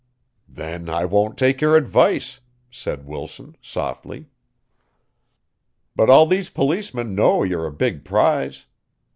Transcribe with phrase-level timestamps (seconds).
[0.49, 2.39] "Then I won't take your advice,"
[2.71, 4.25] said Wilson, softly.
[5.95, 8.65] "But all these policemen know you're a big prize.